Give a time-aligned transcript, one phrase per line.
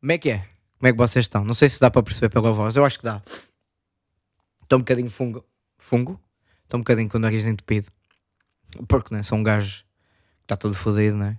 [0.00, 0.38] Como é que é?
[0.78, 1.44] Como é que vocês estão?
[1.44, 3.20] Não sei se dá para perceber pela voz, eu acho que dá.
[4.62, 5.44] Estou um bocadinho fungo.
[5.76, 6.20] Fungo?
[6.64, 7.90] Estou um bocadinho com o nariz entupido.
[8.86, 9.22] Porque, né?
[9.22, 11.38] Sou um gajo que está todo fodido, né?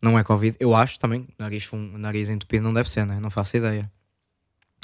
[0.00, 0.56] Não é Covid.
[0.60, 1.28] Eu acho também.
[1.38, 1.78] Nariz, fun...
[1.96, 3.18] nariz entupido não deve ser, né?
[3.18, 3.90] Não faço ideia.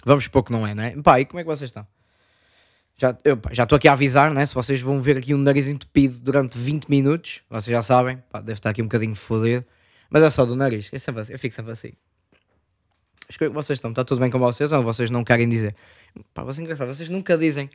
[0.05, 0.95] Vamos supor que não é, né?
[1.03, 1.87] Pá, e como é que vocês estão?
[2.97, 4.45] Já, eu, estou aqui a avisar, né?
[4.47, 8.41] Se vocês vão ver aqui um nariz entupido durante 20 minutos, vocês já sabem, pá,
[8.41, 9.65] deve estar aqui um bocadinho fodido.
[10.09, 10.89] Mas é só do nariz.
[10.93, 11.33] É sempre assim.
[11.33, 11.93] Eu fico sempre assim.
[13.29, 13.91] Mas é que vocês estão?
[13.91, 15.75] Está tudo bem com vocês ou vocês não querem dizer?
[16.33, 17.69] Pá, vocês engraçado, vocês nunca dizem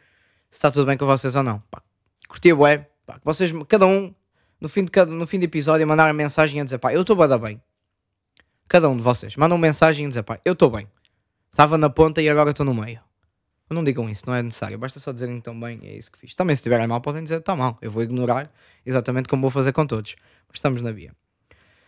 [0.49, 1.59] se está tudo bem com vocês ou não.
[1.71, 1.81] Pá,
[2.27, 4.13] curti bué, pá, vocês, cada um,
[4.59, 7.01] no fim de, cada, no fim do episódio, mandar a mensagem a dizer, pá, eu
[7.01, 7.61] estou bem, bem.
[8.67, 10.87] Cada um de vocês, mandam mensagem a dizer, pá, eu estou bem.
[11.51, 13.01] Estava na ponta e agora estou no meio.
[13.69, 14.77] Não digam isso, não é necessário.
[14.77, 16.35] Basta só dizerem que estão bem é isso que fiz.
[16.35, 17.77] Também se estiverem mal, podem dizer está mal.
[17.81, 18.51] Eu vou ignorar
[18.85, 20.15] exatamente como vou fazer com todos.
[20.49, 21.15] Mas estamos na via.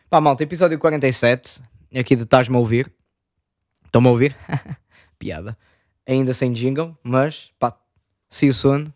[0.10, 1.62] Pá, malta, episódio 47.
[1.94, 2.92] Aqui de Estás-me a ouvir.
[3.94, 4.36] Estão-me a ouvir?
[5.20, 5.56] Piada.
[6.08, 7.78] Ainda sem jingle, mas pá,
[8.28, 8.88] see you soon.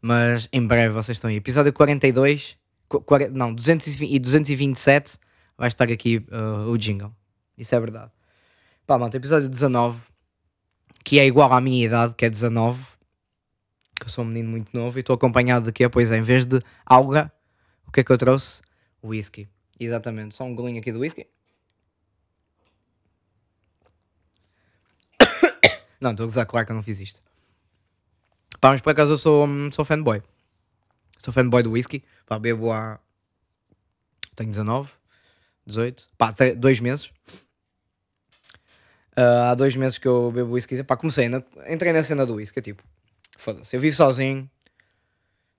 [0.00, 1.34] Mas em breve vocês estão aí.
[1.34, 2.56] Episódio 42,
[2.88, 5.18] 40, não, 220, e 227
[5.58, 7.10] vai estar aqui uh, o jingle.
[7.58, 8.12] Isso é verdade.
[8.86, 10.00] Pá, malta, episódio 19,
[11.02, 12.80] que é igual à minha idade, que é 19.
[13.98, 15.88] Que eu sou um menino muito novo e estou acompanhado de quê?
[15.88, 17.32] Pois é, em vez de alga,
[17.84, 18.62] o que é que eu trouxe?
[19.02, 19.48] Whisky.
[19.80, 21.26] Exatamente, só um golinho aqui do whisky.
[26.04, 27.22] Não, estou a gozar, claro que eu não fiz isto.
[28.60, 30.22] Pá, mas por acaso eu sou, sou fanboy.
[31.16, 32.04] Sou fanboy do whisky.
[32.26, 33.00] Pá, bebo há.
[34.36, 34.90] Tenho 19,
[35.64, 36.10] 18.
[36.18, 37.06] Pá, até dois meses.
[39.16, 40.84] Uh, há dois meses que eu bebo whisky.
[40.84, 42.60] Pá, comecei, na, entrei na cena do whisky.
[42.60, 42.82] Tipo,
[43.38, 44.50] foda-se, eu vivo sozinho.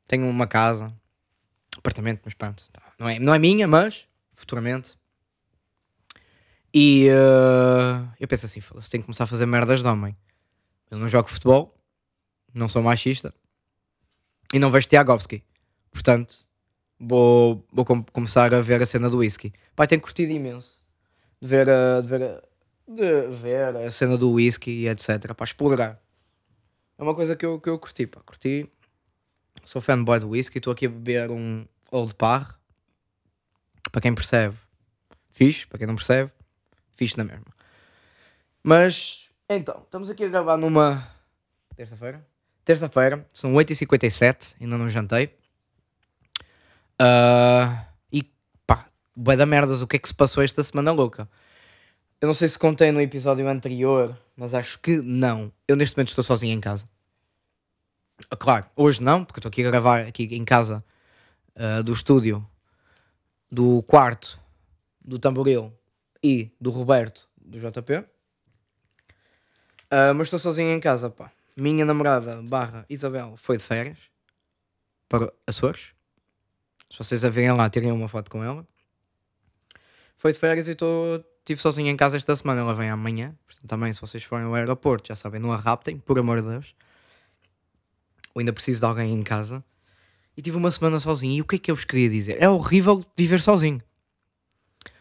[0.08, 0.94] Tenho uma casa,
[1.76, 2.64] apartamento, mas pronto.
[2.72, 2.84] Tá.
[3.00, 4.96] Não, é, não é minha, mas futuramente.
[6.72, 10.16] E uh, eu penso assim, foda-se, tenho que começar a fazer merdas de homem.
[10.96, 11.78] Eu não jogo futebol,
[12.54, 13.34] não sou machista
[14.54, 15.44] e não vejo Tiagovski.
[15.92, 16.48] Portanto,
[16.98, 19.54] vou, vou com começar a ver a cena do whisky.
[19.76, 20.82] Pai, tenho curtido imenso
[21.42, 22.42] de ver a, de ver a,
[22.88, 25.34] de ver a cena do whisky e etc.
[25.34, 26.02] Para explorar.
[26.98, 28.22] É uma coisa que eu, que eu curti, pá.
[28.22, 28.70] Curti.
[29.64, 30.60] Sou fanboy do whisky.
[30.60, 32.58] Estou aqui a beber um Old Par.
[33.92, 34.56] Para quem percebe,
[35.30, 35.68] fixe.
[35.68, 36.32] Para quem não percebe,
[36.94, 37.48] fixe na mesma.
[38.64, 41.08] Mas, então, estamos aqui a gravar numa
[41.76, 42.26] terça-feira.
[42.64, 45.36] Terça-feira, são 8h57, ainda não jantei.
[47.00, 47.78] Uh,
[48.12, 48.24] e
[48.66, 51.30] pá, bué da merdas, o que é que se passou esta semana louca?
[52.20, 55.52] Eu não sei se contei no episódio anterior, mas acho que não.
[55.68, 56.90] Eu neste momento estou sozinho em casa.
[58.32, 60.84] Ah, claro, hoje não, porque estou aqui a gravar aqui em casa
[61.56, 62.44] uh, do estúdio,
[63.52, 64.40] do quarto,
[65.00, 65.72] do Tamboril
[66.24, 68.06] e do Roberto, do JP.
[69.96, 71.32] Uh, mas estou sozinho em casa, pá.
[71.56, 73.98] Minha namorada, barra Isabel, foi de férias
[75.08, 75.94] para Açores.
[76.92, 78.68] Se vocês a verem lá, tirem uma foto com ela.
[80.18, 83.34] Foi de férias e estou estive sozinho em casa esta semana, ela vem amanhã.
[83.46, 86.50] Portanto, também, se vocês forem ao aeroporto, já sabem, não a raptem, por amor de
[86.50, 86.76] Deus.
[88.34, 89.64] Ou ainda preciso de alguém em casa.
[90.36, 91.36] E tive uma semana sozinho.
[91.36, 92.42] E o que é que eu vos queria dizer?
[92.42, 93.80] É horrível viver sozinho.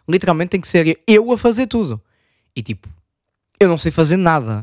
[0.09, 2.01] Literalmente tem que ser eu a fazer tudo.
[2.55, 2.89] E tipo,
[3.59, 4.63] eu não sei fazer nada.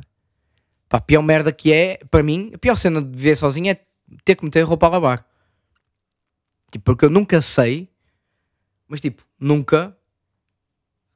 [0.91, 3.81] Pá, a pior merda que é, para mim, a pior cena de viver sozinho é
[4.25, 5.25] ter que meter roupa a lavar.
[6.69, 7.89] Tipo, porque eu nunca sei,
[8.89, 9.97] mas tipo, nunca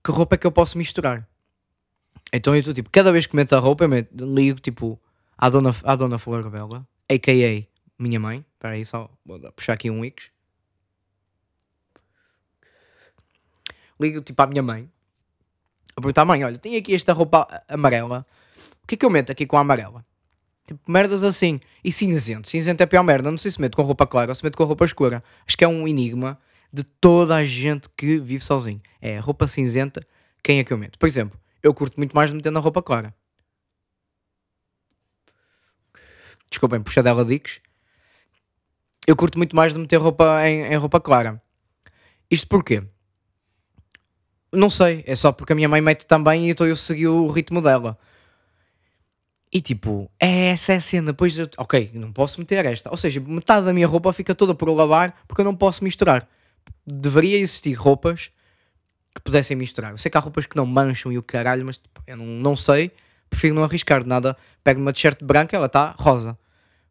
[0.01, 1.27] que roupa é que eu posso misturar.
[2.31, 4.97] Então eu estou tipo, cada vez que meto a roupa, eu meto, ligo tipo
[5.37, 7.67] à dona, à dona Flor Bela, a.k.a.
[8.01, 8.45] minha mãe.
[8.53, 10.31] Espera aí, só vou puxar aqui um Wix.
[13.99, 14.89] Ligo tipo à minha mãe.
[15.97, 18.25] A perguntar, mãe, olha, tenho aqui esta roupa amarela.
[18.85, 20.05] O que é que eu meto aqui com a amarela?
[20.67, 21.59] Tipo, merdas assim.
[21.83, 22.47] E cinzento.
[22.47, 23.31] Cinzento é pior merda.
[23.31, 25.23] Não sei se meto com roupa clara ou se meto com roupa escura.
[25.47, 26.39] Acho que é um enigma
[26.71, 28.79] de toda a gente que vive sozinho.
[29.01, 30.05] É roupa cinzenta,
[30.43, 30.99] quem é que eu meto?
[30.99, 33.11] Por exemplo, eu curto muito mais de meter na roupa clara.
[36.47, 37.59] Desculpem, puxadela dicas.
[39.07, 41.41] Eu curto muito mais de meter roupa em, em roupa clara.
[42.29, 42.83] Isto porquê?
[44.51, 47.27] Não sei, é só porque a minha mãe mete também e então eu segui o
[47.31, 47.97] ritmo dela.
[49.55, 51.13] E tipo, é essa é a cena.
[51.13, 52.91] Depois eu, ok, não posso meter esta.
[52.91, 56.27] Ou seja, metade da minha roupa fica toda por lavar porque eu não posso misturar.
[56.85, 58.31] Deveria existir roupas
[59.15, 59.91] que pudessem misturar.
[59.91, 62.25] Eu sei que há roupas que não mancham e o caralho, mas tipo, eu não,
[62.25, 62.91] não sei.
[63.29, 64.35] Prefiro não arriscar de nada.
[64.61, 66.37] Pego uma t-shirt branca, ela está rosa.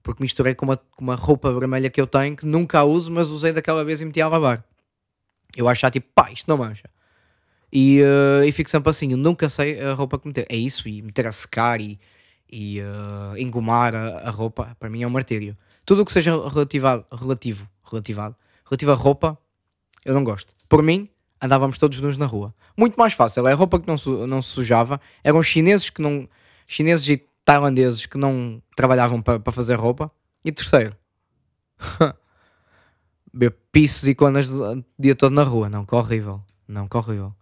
[0.02, 3.12] Porque misturei com uma, com uma roupa vermelha que eu tenho que nunca a uso,
[3.12, 4.64] mas usei daquela vez e meti a lavar.
[5.54, 6.88] Eu acho tipo, pá, isto não mancha.
[7.70, 10.46] E, uh, e fico sempre assim, eu nunca sei a roupa que meter.
[10.48, 12.00] É isso, e meter a secar e,
[12.50, 15.56] e uh, engomar a, a, roupa, para mim é um martírio.
[15.84, 19.38] Tudo o que seja relativado, relativo, relativado, relativo roupa,
[20.04, 20.54] eu não gosto.
[20.68, 21.08] Por mim,
[21.40, 22.54] andávamos todos nus na rua.
[22.76, 26.28] Muito mais fácil, é roupa que não, su não se sujava, eram chineses que não.
[26.66, 30.10] chineses e tailandeses que não trabalhavam para pa fazer roupa.
[30.44, 30.94] E terceiro,
[33.72, 35.68] pisos e conas o dia todo na rua.
[35.68, 36.42] Não, que horrível.
[36.68, 37.34] Não, que horrível.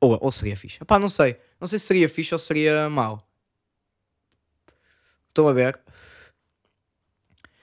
[0.00, 0.78] Ou, ou seria fixe.
[0.84, 1.36] Pá, não sei.
[1.60, 3.27] Não sei se seria fixe ou seria mau.
[5.28, 5.78] Estou a ver.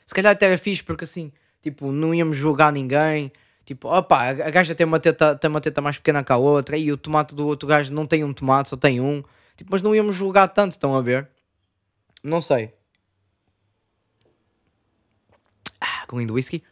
[0.06, 1.32] Se calhar até era fixe porque assim,
[1.62, 3.32] tipo, não íamos julgar ninguém.
[3.66, 6.78] Tipo, opá, a gaja tem uma, teta, tem uma teta mais pequena que a outra
[6.78, 9.24] e o tomate do outro gajo não tem um tomate, só tem um.
[9.58, 11.28] Tipo, mas não íamos julgar tanto, estão a ver?
[12.24, 12.74] Não sei.
[15.82, 16.64] Ah, com whisky.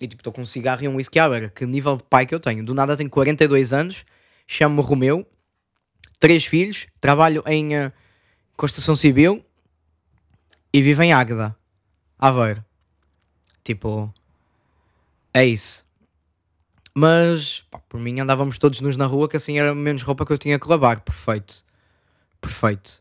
[0.00, 1.48] E tipo, estou com um cigarro e um whisky à beira.
[1.50, 2.64] Que nível de pai que eu tenho?
[2.64, 4.04] Do nada tenho 42 anos,
[4.46, 5.26] chamo-me Romeu,
[6.18, 7.92] três filhos, trabalho em uh,
[8.56, 9.44] construção civil
[10.72, 11.56] e vivo em Águeda,
[12.18, 12.64] Aveiro.
[13.64, 14.12] Tipo,
[15.32, 15.86] é isso.
[16.94, 20.32] Mas, pá, por mim andávamos todos nus na rua, que assim era menos roupa que
[20.32, 21.00] eu tinha que lavar.
[21.00, 21.64] Perfeito.
[22.40, 23.00] Perfeito.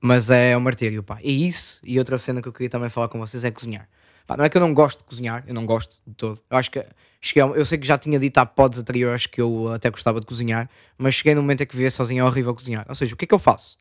[0.00, 1.18] Mas é um martírio, pá.
[1.22, 3.88] E isso, e outra cena que eu queria também falar com vocês é cozinhar.
[4.26, 6.40] Pá, não é que eu não gosto de cozinhar, eu não gosto de todo.
[6.50, 6.84] Eu acho que
[7.20, 10.26] cheguei, eu sei que já tinha dito há pods anteriores que eu até gostava de
[10.26, 10.68] cozinhar,
[10.98, 12.84] mas cheguei no momento em que vivia sozinho é horrível cozinhar.
[12.88, 13.78] Ou seja, o que é que eu faço?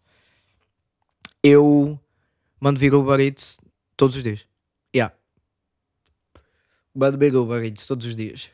[1.43, 1.99] Eu
[2.61, 3.59] mando vir Uber Eats
[3.97, 4.45] todos os dias.
[4.95, 5.13] Yeah.
[6.93, 8.49] Mando vir Uber Eats todos os dias.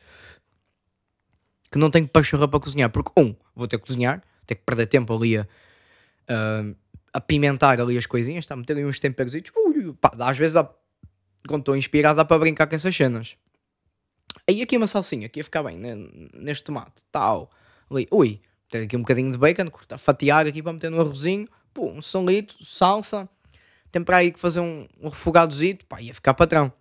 [1.70, 4.86] Que não tenho pachorra para cozinhar, porque um, vou ter que cozinhar, ter que perder
[4.86, 6.74] tempo ali a, uh,
[7.12, 8.56] apimentar ali as coisinhas, tá?
[8.56, 9.44] meter ali uns temperos e
[10.20, 10.68] às vezes dá,
[11.46, 13.36] quando estou inspirado dá para brincar com essas cenas.
[14.48, 15.94] Aí aqui uma salsinha, aqui ia ficar bem né?
[16.32, 17.50] neste tomate, tal.
[17.90, 18.40] Ali, ui,
[18.70, 22.00] ter aqui um bocadinho de bacon, cortar, fatiar aqui para meter no arrozinho, pô, um
[22.00, 23.28] solito, salsa.
[23.90, 26.72] Tem para aí que fazer um, um refogadozito, pá, ia ficar patrão.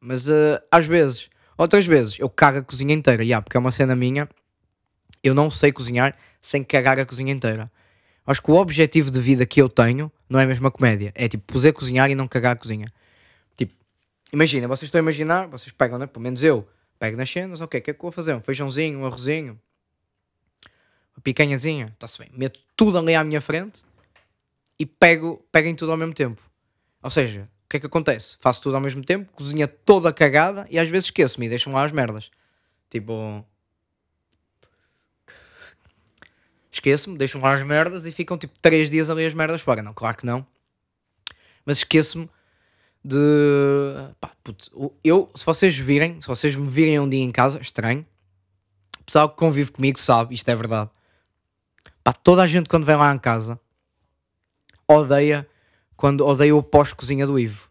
[0.00, 3.70] Mas uh, às vezes, outras vezes, eu cago a cozinha inteira, yeah, porque é uma
[3.70, 4.28] cena minha.
[5.22, 7.70] Eu não sei cozinhar sem cagar a cozinha inteira.
[8.26, 11.12] Acho que o objetivo de vida que eu tenho não é mesmo a comédia.
[11.14, 12.92] É tipo, poder cozinhar e não cagar a cozinha.
[13.56, 13.74] Tipo,
[14.32, 16.06] imagina, vocês estão a imaginar, vocês pegam, né?
[16.06, 18.34] Pelo menos eu pego nas cenas, ok, o que é que eu vou fazer?
[18.34, 19.58] Um feijãozinho, um arrozinho,
[21.16, 22.28] uma picanhazinha, está-se bem.
[22.32, 23.82] Meto tudo ali à minha frente
[24.82, 26.42] e pego, pego em tudo ao mesmo tempo.
[27.00, 28.36] Ou seja, o que é que acontece?
[28.40, 31.84] Faço tudo ao mesmo tempo, cozinha toda cagada e às vezes esqueço-me e deixam lá
[31.84, 32.32] as merdas.
[32.90, 33.46] Tipo,
[36.72, 39.84] esqueço-me, deixam lá as merdas e ficam tipo 3 dias ali as merdas fora.
[39.84, 40.44] Não, claro que não.
[41.64, 42.28] Mas esqueço-me
[43.04, 43.16] de.
[44.20, 44.32] Pá,
[45.04, 48.04] eu, se vocês virem, se vocês me virem um dia em casa, estranho,
[49.00, 50.90] o pessoal que convive comigo sabe, isto é verdade.
[52.02, 53.60] Pá, toda a gente quando vem lá em casa
[54.92, 55.48] odeia
[55.96, 57.70] quando odeia o pós-cozinha do Ivo.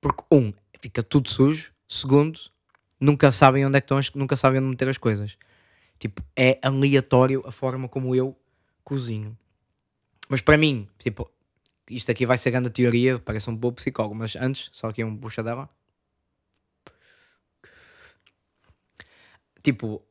[0.00, 1.72] Porque, um, fica tudo sujo.
[1.88, 2.38] Segundo,
[3.00, 5.36] nunca sabem onde é que estão, nunca sabem onde meter as coisas.
[5.98, 8.36] Tipo, é aleatório a forma como eu
[8.84, 9.36] cozinho.
[10.28, 11.30] Mas para mim, tipo,
[11.90, 15.16] isto aqui vai ser grande teoria, parece um bom psicólogo, mas antes, só aqui um
[15.16, 15.68] puxa dela.
[19.62, 20.02] Tipo,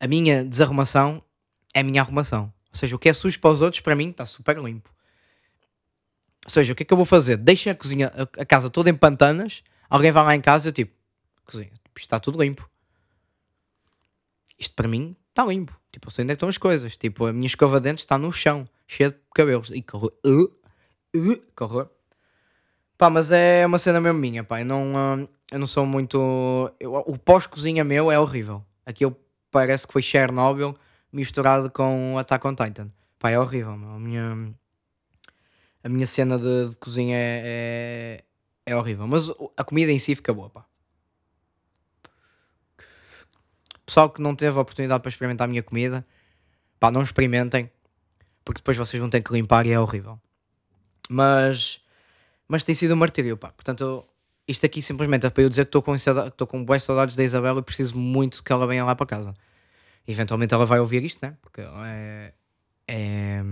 [0.00, 1.22] a minha desarrumação
[1.74, 2.52] é a minha arrumação.
[2.72, 4.95] Ou seja, o que é sujo para os outros, para mim, está super limpo.
[6.46, 7.36] Ou seja, o que é que eu vou fazer?
[7.36, 10.72] Deixa a cozinha, a, casa toda em pantanas, alguém vai lá em casa e eu
[10.72, 10.94] tipo,
[11.44, 12.66] cozinha, está tudo limpo
[14.58, 15.78] isto para mim está limpo.
[15.92, 16.96] Tipo, eu sei onde é estão as coisas.
[16.96, 19.70] Tipo, a minha escova de dentes está no chão, cheia de cabelos.
[19.70, 20.08] E corre.
[20.24, 20.44] Uh,
[21.16, 21.86] uh, corre.
[22.96, 24.60] Pá, mas é uma cena mesmo minha, pá.
[24.60, 26.72] Eu não, uh, eu não sou muito.
[26.80, 28.64] Eu, o pós-cozinha meu é horrível.
[28.84, 29.16] Aquilo
[29.50, 30.74] parece que foi Chernobyl
[31.12, 32.90] misturado com Attack on Titan.
[33.18, 33.72] Pá, é horrível.
[33.72, 34.54] A minha,
[35.86, 38.24] a minha cena de, de cozinha é,
[38.66, 39.06] é, é horrível.
[39.06, 40.66] Mas a comida em si fica boa, pá.
[43.86, 46.04] Pessoal que não teve a oportunidade para experimentar a minha comida,
[46.80, 47.70] pá, não experimentem,
[48.44, 50.20] porque depois vocês vão ter que limpar e é horrível.
[51.08, 51.80] Mas,
[52.48, 53.52] mas tem sido um martírio, pá.
[53.52, 54.04] Portanto,
[54.48, 57.22] isto aqui simplesmente é para eu dizer que estou com, estou com boas saudades da
[57.22, 59.34] Isabela e preciso muito que ela venha lá para casa.
[60.04, 61.36] Eventualmente ela vai ouvir isto, né?
[61.40, 62.32] Porque é,
[62.88, 63.42] é,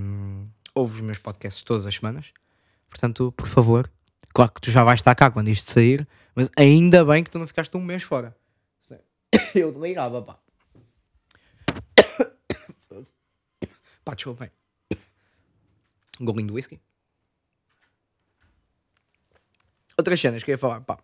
[0.75, 2.33] ouve os meus podcasts todas as semanas.
[2.89, 3.91] Portanto, por favor,
[4.33, 7.39] claro que tu já vais estar cá quando isto sair, mas ainda bem que tu
[7.39, 8.37] não ficaste um mês fora.
[9.55, 10.39] eu desligava, pá.
[14.05, 14.51] pá, desculpem.
[16.21, 16.81] Um golinho de whisky.
[19.97, 20.99] Outras cenas que eu ia falar, pá.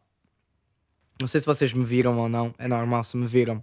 [1.20, 3.62] Não sei se vocês me viram ou não, é normal se me viram.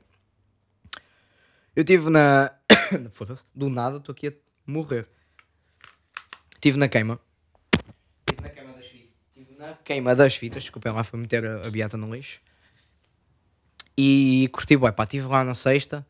[1.75, 2.53] Eu estive na.
[3.11, 4.33] Foda-se, do nada estou aqui a
[4.65, 5.07] morrer.
[6.67, 7.17] Estive na queima.
[8.27, 9.15] Estive na queima das fitas.
[9.37, 12.41] Estive na queima das fitas, desculpem lá, foi meter a, a beata no lixo.
[13.97, 16.05] E curti, bué, pá, estive lá na sexta.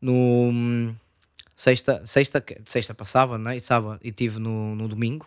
[0.00, 0.94] No.
[1.56, 3.56] Sexta, sexta, que- sexta passava, né?
[3.56, 5.26] E sábado, e estive no, no domingo.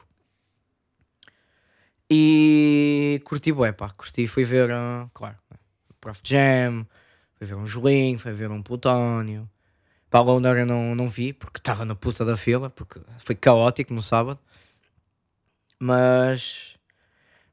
[2.09, 4.25] E curti, bué, pá, curti.
[4.25, 5.57] Fui ver, ah, claro, né,
[5.99, 6.87] Prof Jam,
[7.35, 9.49] fui ver um Julinho, fui ver um Plutónio.
[10.09, 13.35] Para a Londra eu não, não vi, porque estava na puta da fila, porque foi
[13.35, 14.39] caótico no sábado.
[15.79, 16.75] Mas.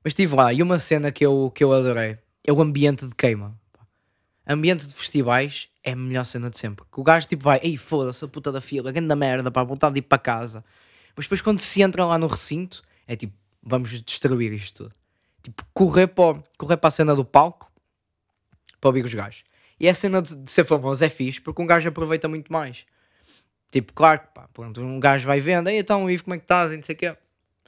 [0.03, 3.15] Mas estive lá, e uma cena que eu, que eu adorei é o ambiente de
[3.15, 3.55] queima.
[4.47, 6.85] Ambiente de festivais é a melhor cena de sempre.
[6.91, 9.95] Que o gajo tipo vai, ei foda-se, a puta da fila, grande merda, pá, vontade
[9.95, 10.65] de ir para casa.
[11.17, 14.95] Mas depois quando se entra lá no recinto, é tipo, vamos destruir isto tudo.
[15.43, 17.71] Tipo, correr para, correr para a cena do palco
[18.81, 19.45] para ouvir os gajos.
[19.79, 22.87] E a cena de, de ser famoso é fixe porque um gajo aproveita muito mais.
[23.71, 26.73] Tipo, claro pá, pronto, um gajo vai vendo, ei então, Ivo, como é que estás?
[26.73, 27.17] E não sei o quê.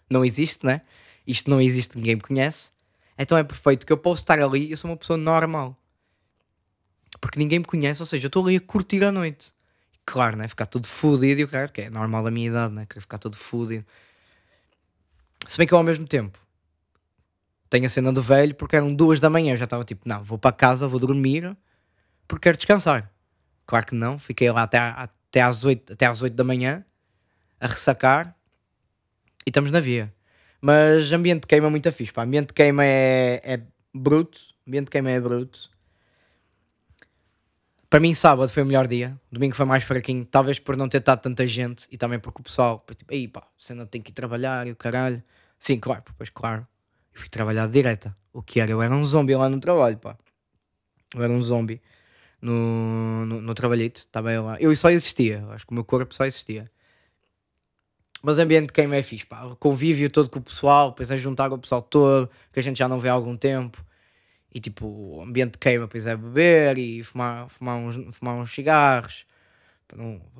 [0.08, 0.80] Não existe, né?
[1.26, 2.70] Isto não existe, ninguém me conhece.
[3.18, 5.76] Então é perfeito que eu posso estar ali eu sou uma pessoa normal.
[7.20, 9.52] Porque ninguém me conhece, ou seja, eu estou ali a curtir a noite.
[10.06, 10.48] Claro, né?
[10.48, 12.86] Ficar todo fodido e o cara, que é normal da minha idade, né?
[12.86, 13.84] Querer ficar todo fodido.
[15.46, 16.38] Se bem que eu ao mesmo tempo
[17.68, 19.52] tenho a cena do velho porque eram duas da manhã.
[19.52, 21.56] Eu já estava tipo, não, vou para casa, vou dormir
[22.28, 23.10] porque quero descansar.
[23.66, 26.84] Claro que não, fiquei lá até, até, às 8, até às 8 da manhã
[27.58, 28.36] a ressacar
[29.44, 30.14] e estamos na via.
[30.60, 32.12] Mas ambiente de queima é muito fixe.
[32.12, 32.22] Pá.
[32.22, 33.60] Ambiente de queima é, é
[33.94, 34.38] bruto.
[34.66, 35.70] Ambiente de queima é bruto.
[37.88, 39.18] Para mim, sábado foi o melhor dia.
[39.32, 40.24] Domingo foi mais fraquinho.
[40.24, 43.46] Talvez por não ter estado tanta gente e também porque o pessoal, tipo, aí pá,
[43.56, 45.22] você não tem que ir trabalhar e o caralho.
[45.58, 46.66] Sim, claro, pois claro.
[47.14, 48.14] Eu fui trabalhar de direta.
[48.32, 48.70] O que era?
[48.70, 50.18] Eu era um zombie lá no trabalho, pá.
[51.14, 51.80] Eu era um zombie
[52.40, 54.00] no, no, no trabalhito.
[54.00, 54.56] Estava eu lá.
[54.60, 55.44] Eu só existia.
[55.50, 56.70] Acho que o meu corpo só existia.
[58.22, 59.54] Mas ambiente de queima é fixe, pá.
[59.60, 62.88] Convívio todo com o pessoal, depois a juntar o pessoal todo, que a gente já
[62.88, 63.84] não vê há algum tempo.
[64.52, 68.52] E tipo, o ambiente de queima, depois é beber e fumar, fumar, uns, fumar uns
[68.52, 69.24] cigarros,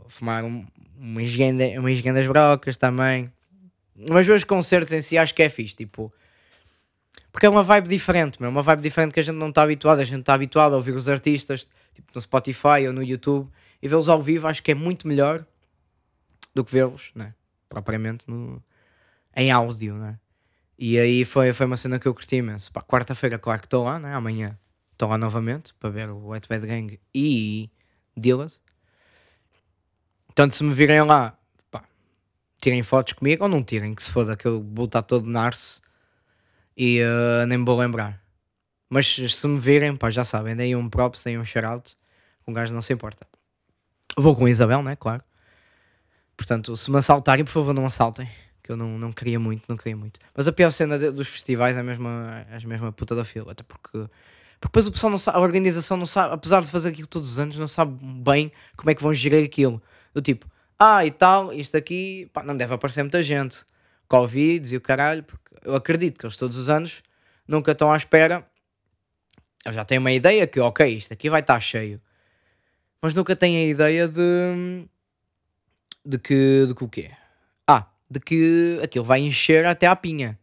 [0.08, 0.66] fumar um,
[0.98, 3.32] umas, grandes, umas grandes brocas também.
[4.08, 6.12] Mas os concertos em si acho que é fixe, tipo.
[7.30, 10.00] Porque é uma vibe diferente, meu, uma vibe diferente que a gente não está habituado.
[10.00, 13.50] A gente está habituado a ouvir os artistas, tipo no Spotify ou no YouTube,
[13.82, 15.44] e vê-los ao vivo acho que é muito melhor
[16.54, 17.34] do que vê-los, né?
[17.68, 18.62] propriamente no,
[19.36, 20.18] em áudio, né?
[20.78, 22.70] E aí foi, foi uma cena que eu curti imenso.
[22.72, 24.14] Quarta-feira, claro que estou lá, né?
[24.14, 24.56] Amanhã
[24.92, 27.68] estou lá novamente para ver o Wet Bad Gang e
[28.16, 28.62] Dillas.
[30.26, 31.36] Portanto, se me virem lá,
[31.70, 31.84] pá,
[32.60, 35.80] tirem fotos comigo ou não tirem, que se foda, que eu vou estar todo narce
[36.76, 38.22] e eh, nem me vou lembrar.
[38.88, 41.96] Mas se me virem, pá, já sabem, deem um props, deem um shout-out,
[42.46, 43.26] um gajo não se importa.
[44.16, 44.96] Vou com a Isabel, né?
[44.96, 45.22] Claro.
[46.36, 48.28] Portanto, se me assaltarem, por favor, não assaltem.
[48.62, 50.20] Que eu não, não queria muito, não queria muito.
[50.34, 53.24] Mas a pior cena de- dos festivais é a mesma, é a mesma puta da
[53.24, 53.52] fila.
[53.52, 54.08] Até porque, porque
[54.62, 57.38] depois o pessoal não sabe, a organização não sabe, apesar de fazer aquilo todos os
[57.38, 59.82] anos, não sabe bem como é que vão gerir aquilo.
[60.14, 60.46] Do tipo,
[60.78, 63.64] ah, e tal, isto aqui, pá, não deve aparecer muita gente.
[64.06, 67.02] Covid e o caralho, porque eu acredito que eles todos os anos
[67.46, 68.46] nunca estão à espera.
[69.68, 72.00] Eu já tenho uma ideia que, ok, isto aqui vai estar cheio.
[73.00, 74.88] Mas nunca têm a ideia de
[76.04, 77.10] de que, de que o quê?
[77.66, 80.38] Ah, de que aquilo vai encher até à pinha.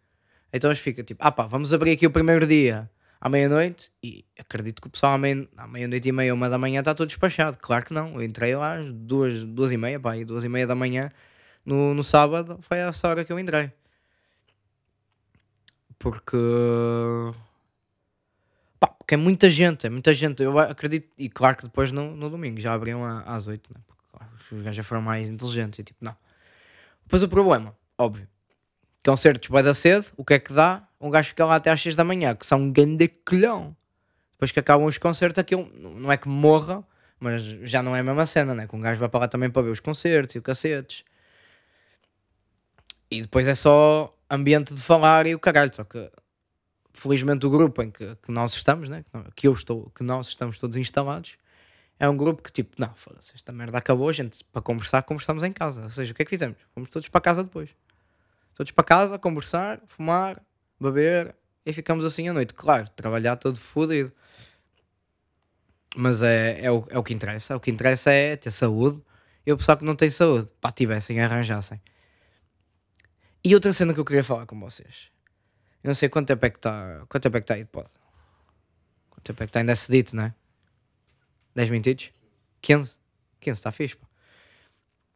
[0.53, 2.89] Então ficam tipo, ah pá, vamos abrir aqui o primeiro dia
[3.19, 6.93] à meia-noite e acredito que o pessoal à meia-noite e meia, uma da manhã está
[6.93, 7.57] todo despachado.
[7.59, 10.49] Claro que não, eu entrei lá às duas, duas e meia, pá, e duas e
[10.49, 11.11] meia da manhã
[11.65, 13.71] no, no sábado foi essa hora que eu entrei.
[15.97, 16.37] Porque...
[18.85, 20.43] Pá, porque é muita gente, é muita gente.
[20.43, 23.81] Eu acredito, e claro que depois no, no domingo já abriam à- às 8, né?
[23.87, 25.79] porque claro, os gajos já foram mais inteligentes.
[25.79, 26.15] E tipo, não.
[27.03, 28.27] Depois o problema, óbvio,
[29.03, 30.87] concertos vai dar cedo, o que é que dá?
[31.01, 33.75] Um gajo fica lá até às 6 da manhã, que são um grande colhão.
[34.33, 35.67] Depois que acabam os concertos, aquilo
[35.99, 36.83] não é que morra,
[37.19, 38.67] mas já não é a mesma cena, né?
[38.67, 41.03] Que um gajo vai para lá também para ver os concertos e os cacetes.
[43.09, 45.73] E depois é só ambiente de falar e o caralho.
[45.73, 46.11] Só que
[46.95, 49.03] felizmente o grupo em que, que nós estamos, né?
[49.35, 51.37] que, eu estou, que nós estamos todos instalados,
[51.99, 55.51] é um grupo que tipo, não, foda-se, esta merda acabou, gente para conversar, conversamos em
[55.51, 55.83] casa.
[55.83, 56.57] Ou seja, o que é que fizemos?
[56.73, 57.69] Fomos todos para casa depois.
[58.53, 60.41] Todos para casa, conversar, fumar,
[60.79, 61.35] beber
[61.65, 62.53] e ficamos assim à noite.
[62.53, 64.11] Claro, trabalhar todo fodido.
[65.95, 67.55] Mas é, é, o, é o que interessa.
[67.55, 69.01] O que interessa é ter saúde
[69.45, 71.81] e o pessoal que não tem saúde, pá, tivessem, arranjassem.
[73.43, 75.14] E outra cena que eu queria falar com vocês.
[75.85, 77.05] Eu não sei quanto tempo é que está.
[77.07, 77.87] Quanto tempo é que está aí de pod?
[79.11, 80.33] Quanto tempo é que está ainda cedito, não é?
[81.53, 82.11] 10 minutitos?
[82.59, 82.97] 15?
[83.39, 83.95] pequeno, está fixe.
[83.95, 84.07] Pá.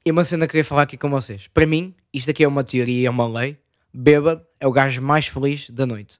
[0.05, 1.47] E uma cena que eu queria falar aqui com vocês.
[1.47, 3.57] Para mim, isto aqui é uma teoria, é uma lei.
[3.91, 6.19] Bêbado é o gajo mais feliz da noite.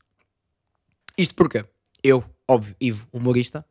[1.16, 1.64] Isto porque
[2.02, 3.64] eu, óbvio, Ivo, humorista,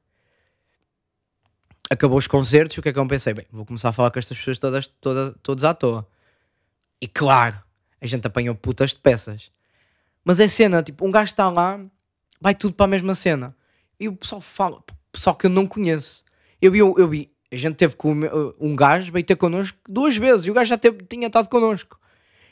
[1.90, 3.34] acabou os concertos o que é que eu pensei?
[3.34, 6.06] Bem, vou começar a falar com estas pessoas todas, todas, todas à toa.
[7.00, 7.60] E claro,
[8.00, 9.50] a gente apanhou putas de peças.
[10.24, 11.80] Mas é cena, tipo, um gajo está lá,
[12.40, 13.56] vai tudo para a mesma cena.
[13.98, 14.82] E o pessoal fala,
[15.12, 16.24] pessoal que eu não conheço.
[16.60, 18.14] Eu vi, eu vi a gente teve com
[18.60, 21.98] um gajo, veio ter connosco duas vezes e o gajo já teve, tinha estado connosco.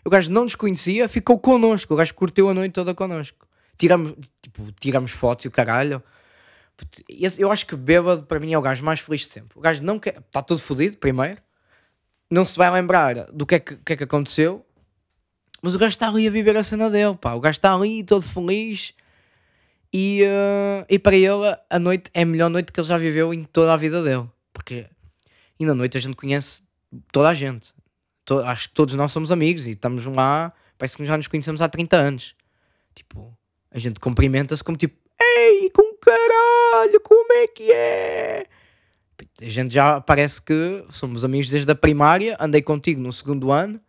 [0.05, 1.93] O gajo não nos conhecia, ficou connosco.
[1.93, 3.47] O gajo curtiu a noite toda connosco.
[3.77, 6.03] Tiramos, tipo, tiramos fotos e o caralho.
[7.39, 9.59] Eu acho que bêbado para mim é o gajo mais feliz de sempre.
[9.59, 11.43] O gajo não quer, está todo fodido, primeiro,
[12.31, 14.65] não se vai lembrar do que é que, que, é que aconteceu,
[15.67, 17.35] mas o gajo está ali a viver a cena dele, pá.
[17.35, 18.95] O gajo está ali todo feliz
[19.93, 21.29] e, uh, e para ele
[21.69, 24.31] a noite é a melhor noite que ele já viveu em toda a vida dele.
[24.53, 24.87] Porque
[25.59, 26.63] e na noite a gente conhece
[27.11, 27.75] toda a gente.
[28.25, 31.61] To, acho que todos nós somos amigos e estamos lá, parece que já nos conhecemos
[31.61, 32.37] há 30 anos.
[32.95, 33.37] Tipo,
[33.69, 38.47] a gente cumprimenta-se como tipo, ei, com caralho, como é que é?
[39.43, 43.81] A gente já parece que somos amigos desde a primária, andei contigo no segundo ano.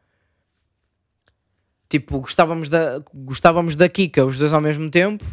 [1.90, 5.24] Tipo, gostávamos da, gostávamos da Kika os dois ao mesmo tempo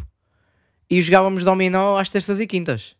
[0.89, 2.95] e jogávamos dominó às terças e quintas.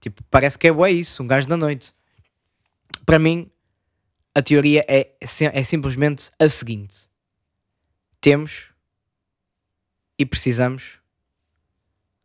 [0.00, 1.94] Tipo, parece que é bué isso, um gajo da noite.
[3.04, 3.50] Para mim,
[4.34, 7.08] a teoria é, é simplesmente a seguinte:
[8.20, 8.72] temos
[10.18, 11.00] e precisamos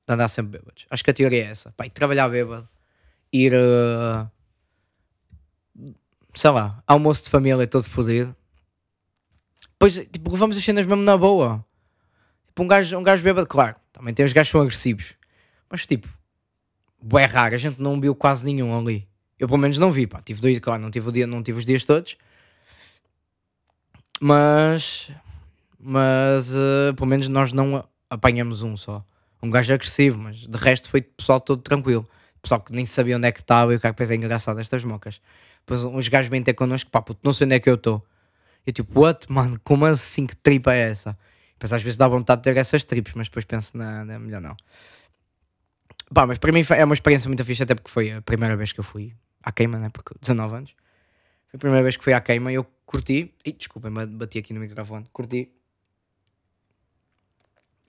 [0.07, 0.85] de andar sempre bêbados.
[0.89, 1.71] Acho que a teoria é essa.
[1.73, 2.67] Pai, trabalhar bêbado,
[3.31, 4.29] ir, uh,
[6.33, 8.35] sei lá, almoço de família todo fodido.
[9.83, 11.65] Depois, tipo, levamos as cenas mesmo na boa.
[12.47, 15.13] Tipo, um gajo, um gajo bêbado, claro, também tem os gajos que são agressivos.
[15.69, 16.07] Mas, tipo,
[17.01, 19.05] bué raro, a gente não viu quase nenhum ali.
[19.37, 20.21] Eu pelo menos não vi, pá.
[20.21, 22.15] Tive dois, claro, não tive, o dia, não tive os dias todos.
[24.21, 25.11] Mas.
[25.77, 29.03] Mas uh, pelo menos nós não apanhamos um só.
[29.41, 32.07] Um gajo agressivo, mas de resto foi pessoal todo tranquilo.
[32.41, 34.85] Pessoal que nem sabia onde é que estava e o cara depois é engraçado estas
[34.85, 35.19] mocas.
[35.59, 38.01] Depois uns gajos vêm ter connosco, pá, puto, não sei onde é que eu estou.
[38.65, 41.17] Eu tipo, what, mano, como assim que tripa é essa?
[41.53, 44.19] Depois às vezes dá vontade de ter essas trips, mas depois penso, não, não é
[44.19, 44.55] melhor não.
[46.13, 48.71] Pá, mas para mim é uma experiência muito fixe, até porque foi a primeira vez
[48.71, 49.89] que eu fui à queima, né?
[49.89, 50.75] Porque 19 anos.
[51.47, 53.33] Foi a primeira vez que fui à queima e eu curti.
[53.43, 55.05] E desculpem, bati aqui no microfone.
[55.11, 55.51] Curti.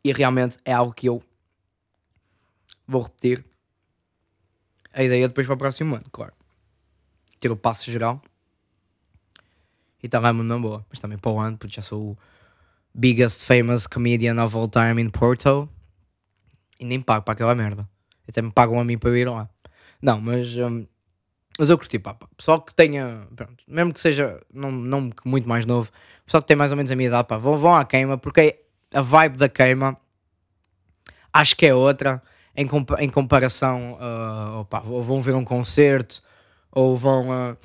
[0.03, 1.23] E realmente é algo que eu
[2.87, 3.45] vou repetir.
[4.93, 6.33] A ideia depois para o próximo ano, claro.
[7.41, 8.23] Ter o passo geral.
[10.05, 10.85] E está muito na boa.
[10.91, 12.19] Mas também para o ano, porque já sou o
[12.95, 15.67] biggest famous comedian of all time in Porto.
[16.79, 17.89] E nem pago para aquela merda.
[18.29, 19.49] Até me pagam a mim para eu ir lá.
[20.03, 20.87] Não, mas, um,
[21.59, 22.29] mas eu curti, pá, pá.
[22.37, 25.91] Pessoal que tenha, pronto, mesmo que seja não, não muito mais novo,
[26.27, 28.61] pessoal que tem mais ou menos a minha idade, pá, vão, vão à queima, porque
[28.93, 29.97] a vibe da queima
[31.33, 32.23] acho que é outra
[32.55, 36.23] em, compa em comparação, uh, opa, ou vão ver um concerto,
[36.71, 37.57] ou vão, uh,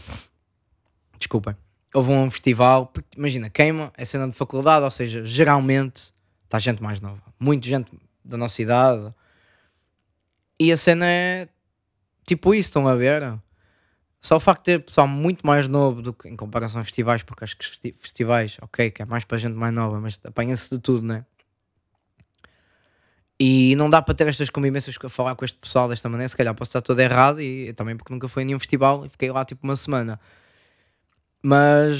[1.18, 1.56] desculpem,
[1.94, 6.14] a um festival, porque imagina, queima é cena de faculdade, ou seja, geralmente
[6.46, 7.92] está gente mais nova, muita gente
[8.24, 9.14] da nossa idade,
[10.60, 11.50] e a cena é
[12.26, 13.40] tipo isso, estão a ver?
[14.22, 17.24] Só o facto de ter pessoal muito mais novo do que em comparação a festivais,
[17.24, 20.70] porque acho que festi festivais, ok, que é mais para gente mais nova, mas apanha-se
[20.70, 21.26] de tudo, né?
[23.40, 26.36] E não dá para ter estas convivências a falar com este pessoal desta maneira, se
[26.36, 29.32] calhar posso estar todo errado, e também porque nunca fui a nenhum festival e fiquei
[29.32, 30.20] lá tipo uma semana.
[31.42, 31.98] Mas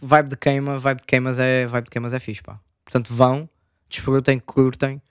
[0.00, 2.60] vibe de queima, vibe de queimas é, vibe de queimas é fixe, pá.
[2.84, 3.48] Portanto, vão,
[3.88, 5.02] desfrutem, curtem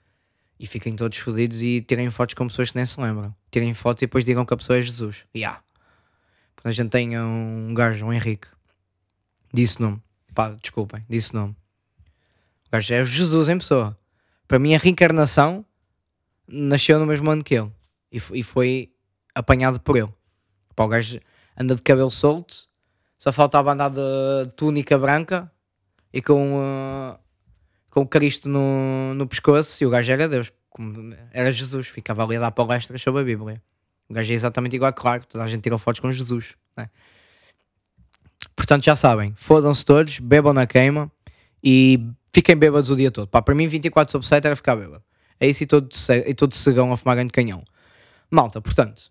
[0.58, 3.34] e fiquem todos fodidos e tirem fotos com pessoas que nem se lembram.
[3.50, 5.24] Tirem fotos e depois digam que a pessoa é Jesus.
[5.34, 5.62] Yeah.
[6.56, 8.48] Quando a gente tem um gajo, um Henrique,
[9.52, 10.02] disse nome.
[10.34, 11.56] Pá, desculpem, disse nome.
[12.66, 13.96] O gajo é Jesus em pessoa.
[14.48, 15.64] Para mim, a reencarnação
[16.48, 17.70] nasceu no mesmo ano que ele
[18.10, 18.92] e, e foi
[19.34, 20.12] apanhado por ele.
[20.74, 21.20] Pá, o gajo
[21.56, 22.67] anda de cabelo solto,
[23.18, 24.00] só faltava andar de
[24.56, 25.50] túnica branca
[26.12, 26.58] e com.
[26.58, 27.28] Uh,
[27.90, 30.52] com Cristo no, no pescoço e o gajo era Deus,
[31.32, 33.62] era Jesus, ficava ali a dar palestras sobre a Bíblia.
[34.08, 36.56] O gajo é exatamente igual, claro, toda a gente tirou fotos com Jesus.
[36.76, 36.88] Né?
[38.54, 41.10] Portanto, já sabem, fodam-se todos, bebam na queima
[41.62, 43.26] e fiquem bêbados o dia todo.
[43.26, 45.02] Pá, para mim, 24 sobre 7 era ficar bêbado.
[45.40, 45.88] É isso e todo,
[46.26, 47.64] e todo cegão a fumar grande canhão.
[48.30, 49.10] Malta, portanto,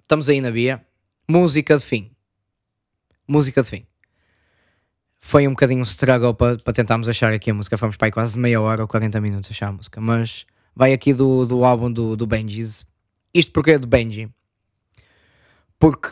[0.00, 0.84] estamos aí na via.
[1.28, 2.10] Música de fim.
[3.28, 3.86] Música de fim
[5.20, 7.76] foi um bocadinho um struggle para pa tentarmos achar aqui a música.
[7.76, 10.00] Fomos para aí quase meia hora ou 40 minutos a achar a música.
[10.00, 12.86] Mas vai aqui do, do álbum do, do Benji's.
[13.34, 14.32] Isto porque é do Benji.
[15.78, 16.08] Porque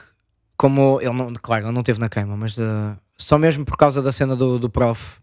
[0.57, 4.03] como ele não, claro, ele não teve na queima, mas uh, só mesmo por causa
[4.03, 5.21] da cena do, do prof.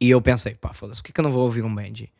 [0.00, 2.12] E eu pensei, pá, foda-se, que é que eu não vou ouvir um Benji?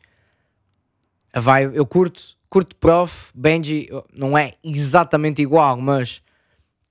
[1.33, 6.21] Vai, eu curto, curto prof, Benji não é exatamente igual, mas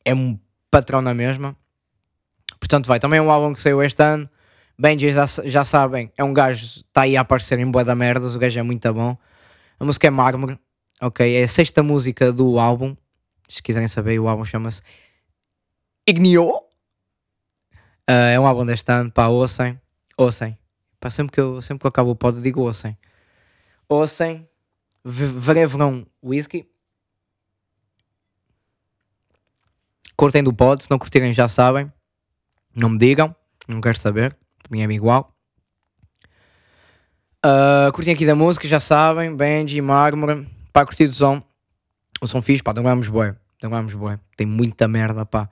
[0.05, 0.39] é um
[0.71, 1.57] patrão na mesma.
[2.59, 4.29] Portanto, vai, também é um álbum que saiu este ano.
[4.79, 8.37] Benji já, já sabem, é um gajo, está aí a aparecer em boa da merdas,
[8.37, 9.17] o gajo é muito bom.
[9.81, 10.59] A música é Mármore,
[11.01, 11.37] ok?
[11.37, 12.97] É a sexta música do álbum.
[13.49, 14.83] Se quiserem saber, o álbum chama-se
[16.07, 16.47] Ignio.
[18.09, 19.81] Uh, é um álbum deste ano, pá, ouçem,
[20.17, 20.57] ouçem.
[21.01, 22.97] Pá, sempre que eu, sempre que eu acabo o pod, digo ouçem.
[23.89, 24.49] Ouçem,
[25.05, 26.69] verão whisky.
[30.19, 31.93] Curtem do pod, se não curtirem já sabem.
[32.75, 33.33] Não me digam,
[33.69, 35.33] não quero saber, para mim é igual.
[37.47, 41.41] Uh, curtem aqui da música, já sabem, Benji, Mármore, pá, curti do som.
[42.21, 44.19] O som fixe, pá, demoramos bué, demoramos bué.
[44.37, 45.49] Tem muita merda, pá.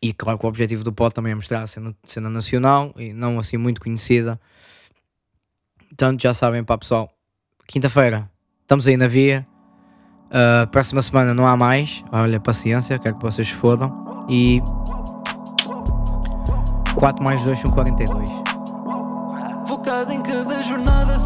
[0.00, 3.12] E claro que o objetivo do pod também é mostrar a cena, cena nacional e
[3.12, 4.40] não assim muito conhecida.
[5.88, 7.12] Portanto, já sabem, pá, pessoal.
[7.66, 8.30] Quinta-feira,
[8.62, 9.44] estamos aí na via.
[10.34, 12.04] Uh, próxima semana não há mais.
[12.10, 14.26] Olha, paciência, quero que vocês fodam.
[14.28, 14.60] E
[16.96, 18.28] 4 mais 2 são 42.
[19.68, 20.60] Focado em cada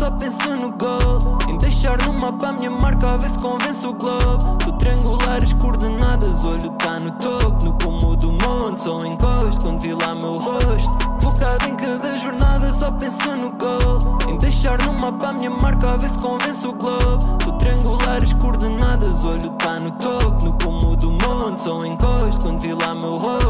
[0.08, 1.38] só penso no gol.
[1.48, 4.56] Em deixar no mapa a minha marca, a ver se convence o globo.
[4.64, 7.64] Do triangular as coordenadas, olho tá no topo.
[7.64, 10.90] No cumo do monte, só encosto quando vi lá meu rosto.
[11.20, 14.18] Focado em cada jornada, só penso no gol.
[14.28, 17.36] Em deixar no mapa a minha marca, a ver se convence o globo.
[17.44, 20.44] Do triangular as coordenadas, olho tá no topo.
[20.44, 23.47] No cumo do monte, só encosto quando vi lá meu rosto.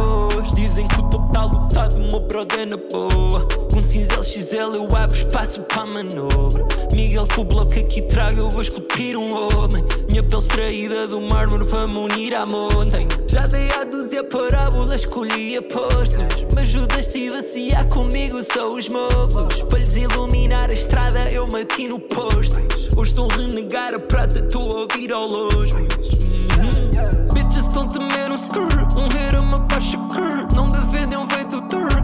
[2.39, 3.47] Brother na boa.
[3.71, 6.65] Com cinzel XL eu abro espaço para manobra.
[6.93, 9.85] Miguel, com o bloco aqui trago, eu vou esculpir um homem.
[10.09, 13.09] Minha pele extraída do mármore, vamos unir à montanha.
[13.27, 16.47] Já dei a dúzia parábolas, escolhi apóstolos.
[16.55, 19.63] Mas Judas estive a ciar comigo, são os móveis.
[19.69, 22.57] Para lhes iluminar a estrada, eu mati no posto.
[22.97, 25.75] Hoje estou a renegar a prata, estou a ouvir ao longe.
[25.75, 27.29] Uhum.
[27.33, 30.47] Bitches estão temer um skrr, um ver uma baixa cur.
[30.55, 31.98] Não defendem um feito turk, pedem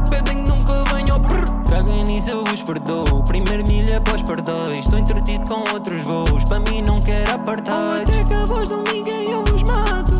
[1.74, 1.84] prr.
[1.84, 3.22] Caguem nisso, eu vos perdoo.
[3.24, 4.84] Primeiro milha após perdões.
[4.84, 8.02] Estou entretido com outros voos, para mim não quero apartar.
[8.02, 10.14] Até que a voz de ninguém eu vos mato.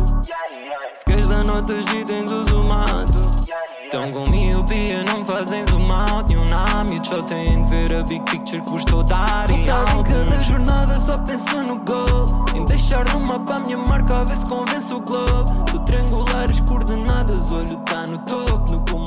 [0.93, 3.45] Se queres dar notas de tens uso mato.
[3.85, 8.03] Estão com miopia, não fazem zoom out E um nome, só têm de ver a
[8.03, 9.65] big picture que vos estou a dar E em
[10.03, 14.35] cada jornada só penso no gol Em deixar no mapa a minha marca, a ver
[14.35, 19.04] se convence o globo Do triangular as coordenadas, olho tá no topo No cumo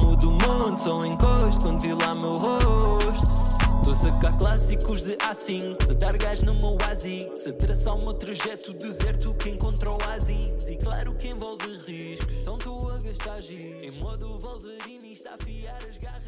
[0.78, 3.48] só encosto quando vi lá meu rosto.
[3.78, 8.04] Estou a sacar clássicos de A5 Se dar gás no meu ASICS Se traçar o
[8.04, 13.40] meu trajeto deserto que encontrou ASICS E claro que envolve riscos Então estou a gastar
[13.40, 13.82] giz.
[13.82, 16.27] Em modo Wolverine está a afiar as garras